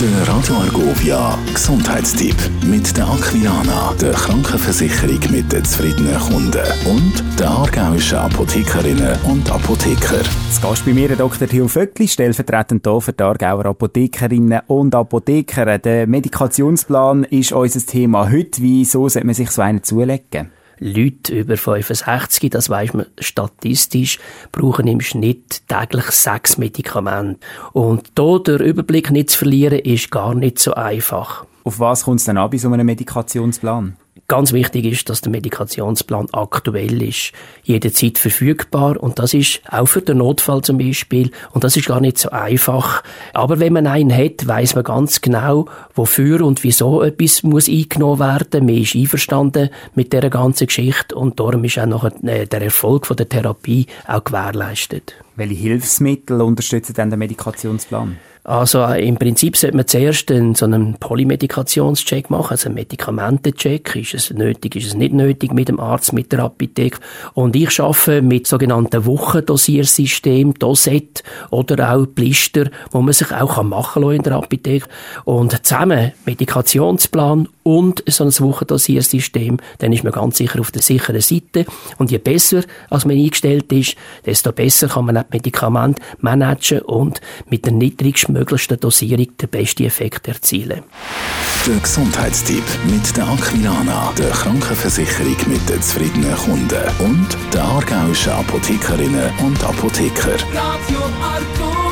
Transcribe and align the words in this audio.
Der 0.00 0.28
Radio 0.28 0.54
Argovia 0.54 1.36
Gesundheitstipp 1.52 2.36
mit 2.64 2.96
der 2.96 3.08
Aquilana, 3.08 3.92
der 4.00 4.12
Krankenversicherung 4.12 5.18
mit 5.32 5.50
den 5.50 5.64
zufriedenen 5.64 6.16
Kunden 6.20 6.62
und 6.86 7.24
der 7.36 7.50
aargauischen 7.50 8.18
Apothekerinnen 8.18 9.18
und 9.24 9.50
Apotheker. 9.50 10.18
Das 10.18 10.62
Gast 10.62 10.84
bei 10.84 10.92
mir 10.92 11.16
Dr. 11.16 11.48
Theo 11.48 11.66
Vöckli, 11.66 12.06
stellvertretend 12.06 12.86
hier 12.86 13.00
für 13.00 13.12
die 13.12 13.24
Aargauer 13.24 13.66
Apothekerinnen 13.66 14.60
und 14.68 14.94
Apotheker. 14.94 15.78
Der 15.78 16.06
Medikationsplan 16.06 17.24
ist 17.24 17.50
unser 17.50 17.84
Thema 17.84 18.30
heute. 18.30 18.62
Wieso 18.62 19.08
sollte 19.08 19.26
man 19.26 19.34
sich 19.34 19.50
so 19.50 19.62
einen 19.62 19.82
zulegen? 19.82 20.52
Leute 20.80 21.34
über 21.34 21.56
65, 21.56 22.50
das 22.50 22.70
weiß 22.70 22.94
man 22.94 23.06
statistisch, 23.18 24.18
brauchen 24.52 24.86
im 24.86 25.00
Schnitt 25.00 25.62
täglich 25.68 26.06
sechs 26.06 26.58
Medikamente. 26.58 27.40
Und 27.72 28.12
da 28.14 28.38
der 28.38 28.60
Überblick 28.60 29.10
nicht 29.10 29.30
zu 29.30 29.38
verlieren, 29.38 29.78
ist 29.78 30.10
gar 30.10 30.34
nicht 30.34 30.58
so 30.58 30.74
einfach. 30.74 31.44
Auf 31.64 31.80
was 31.80 32.04
kommt 32.04 32.20
es 32.20 32.26
denn 32.26 32.38
an 32.38 32.50
bei 32.50 32.56
so 32.56 32.70
einem 32.70 32.86
Medikationsplan? 32.86 33.96
Ganz 34.30 34.52
wichtig 34.52 34.84
ist, 34.84 35.08
dass 35.08 35.22
der 35.22 35.32
Medikationsplan 35.32 36.26
aktuell 36.32 37.00
ist, 37.02 37.32
jederzeit 37.62 38.18
verfügbar 38.18 39.02
und 39.02 39.18
das 39.18 39.32
ist 39.32 39.62
auch 39.70 39.86
für 39.86 40.02
den 40.02 40.18
Notfall 40.18 40.60
zum 40.60 40.76
Beispiel 40.76 41.30
und 41.52 41.64
das 41.64 41.78
ist 41.78 41.86
gar 41.86 42.02
nicht 42.02 42.18
so 42.18 42.28
einfach. 42.28 43.02
Aber 43.32 43.58
wenn 43.58 43.72
man 43.72 43.86
einen 43.86 44.14
hat, 44.14 44.46
weiß 44.46 44.74
man 44.74 44.84
ganz 44.84 45.22
genau, 45.22 45.64
wofür 45.94 46.42
und 46.42 46.62
wieso 46.62 47.02
etwas 47.02 47.42
muss 47.42 47.70
eingenommen 47.70 48.18
werden. 48.18 48.66
Man 48.66 48.76
ist 48.76 48.94
einverstanden 48.94 49.70
mit 49.94 50.12
der 50.12 50.28
ganzen 50.28 50.66
Geschichte 50.66 51.14
und 51.14 51.40
darum 51.40 51.64
ist 51.64 51.78
auch 51.78 51.86
noch 51.86 52.04
äh, 52.04 52.44
der 52.44 52.60
Erfolg 52.60 53.06
von 53.06 53.16
der 53.16 53.30
Therapie 53.30 53.86
auch 54.06 54.24
gewährleistet. 54.24 55.14
Welche 55.36 55.54
Hilfsmittel 55.54 56.42
unterstützen 56.42 56.92
denn 56.92 57.08
den 57.08 57.18
Medikationsplan? 57.18 58.18
Also 58.48 58.82
äh, 58.82 59.06
im 59.06 59.16
Prinzip 59.16 59.58
sollte 59.58 59.76
man 59.76 59.86
zuerst 59.86 60.30
einen, 60.30 60.54
so 60.54 60.64
einen 60.64 60.94
Polymedikationscheck 60.94 62.30
machen, 62.30 62.52
also 62.52 62.68
einen 62.68 62.76
Medikamentencheck. 62.76 63.94
Ist 63.94 64.14
es 64.18 64.30
nötig, 64.36 64.76
ist 64.76 64.86
es 64.86 64.94
nicht 64.94 65.12
nötig 65.12 65.52
mit 65.52 65.68
dem 65.68 65.80
Arzt, 65.80 66.12
mit 66.12 66.32
der 66.32 66.40
Apotheke. 66.40 66.98
Und 67.34 67.56
ich 67.56 67.80
arbeite 67.80 68.22
mit 68.22 68.46
sogenannten 68.46 69.04
Wochendosiersystem, 69.06 70.54
Dosette 70.54 71.22
oder 71.50 71.94
auch 71.94 72.06
Blister, 72.06 72.70
wo 72.90 73.00
man 73.00 73.12
sich 73.12 73.32
auch 73.32 73.62
machen 73.62 74.02
kann 74.02 74.12
in 74.12 74.22
der 74.22 74.34
Apotheke. 74.34 74.86
Und 75.24 75.64
zusammen 75.64 76.12
Medikationsplan 76.26 77.48
und 77.68 78.02
so 78.06 78.24
ein 78.24 78.30
Wochendosiersystem, 78.30 79.58
dann 79.76 79.92
ist 79.92 80.02
man 80.02 80.14
ganz 80.14 80.38
sicher 80.38 80.58
auf 80.58 80.70
der 80.70 80.80
sicheren 80.80 81.20
Seite. 81.20 81.66
Und 81.98 82.10
je 82.10 82.16
besser 82.16 82.62
als 82.88 83.04
man 83.04 83.14
eingestellt 83.14 83.70
ist, 83.72 83.94
desto 84.24 84.52
besser 84.52 84.88
kann 84.88 85.04
man 85.04 85.18
auch 85.18 85.24
Medikamente 85.30 86.00
managen 86.18 86.80
und 86.80 87.20
mit 87.50 87.66
der 87.66 87.74
niedrigstmöglichsten 87.74 88.80
Dosierung 88.80 89.36
den 89.36 89.48
besten 89.50 89.84
Effekt 89.84 90.28
erzielen. 90.28 90.82
Der 91.66 91.76
Gesundheitstipp 91.76 92.64
mit 92.86 93.14
der 93.14 93.28
Aquilana, 93.28 94.14
der 94.16 94.30
Krankenversicherung 94.30 95.36
mit 95.48 95.68
den 95.68 95.82
zufriedenen 95.82 96.36
Kunden 96.36 96.82
und 97.00 97.28
der 97.52 97.64
aargauischen 97.64 98.32
Apothekerinnen 98.32 99.30
und 99.44 99.62
Apotheker. 99.62 100.36
Radio 100.54 101.02
Arco. 101.20 101.87